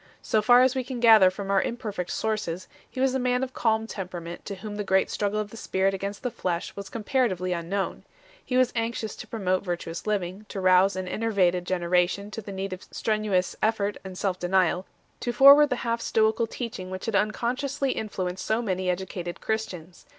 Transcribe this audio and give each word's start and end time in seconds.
So 0.23 0.41
far 0.41 0.63
as 0.63 0.73
we 0.73 0.83
can 0.83 0.99
gather 0.99 1.29
from 1.29 1.51
our 1.51 1.61
imperfect 1.61 2.09
sources, 2.09 2.67
he 2.89 2.99
was 2.99 3.13
a 3.13 3.19
man 3.19 3.43
of 3.43 3.53
calm 3.53 3.85
temperament 3.85 4.43
to 4.45 4.55
whom 4.55 4.75
the 4.77 4.83
great 4.83 5.11
struggle 5.11 5.39
of 5.39 5.51
the 5.51 5.57
spirit 5.57 5.93
against 5.93 6.23
the 6.23 6.31
flesh 6.31 6.75
was 6.75 6.89
comparatively 6.89 7.53
unknown. 7.53 8.03
He 8.43 8.57
was 8.57 8.73
anxious 8.75 9.15
to 9.17 9.27
promote 9.27 9.63
virtuous 9.63 10.07
living, 10.07 10.47
to 10.49 10.59
rouse 10.59 10.95
an 10.95 11.07
enervated 11.07 11.65
generation 11.65 12.31
to 12.31 12.41
the 12.41 12.51
need 12.51 12.73
of 12.73 12.81
strenuous 12.89 13.55
effort 13.61 13.97
and 14.03 14.17
self 14.17 14.39
denial, 14.39 14.87
to 15.19 15.31
forward 15.31 15.67
the 15.69 15.75
half 15.85 16.01
Stoical 16.01 16.47
teaching 16.47 16.89
which 16.89 17.05
had 17.05 17.15
unconsciously 17.15 17.91
influenced 17.91 18.43
so 18.43 18.59
many 18.59 18.89
educated 18.89 19.39
Christians. 19.39 20.07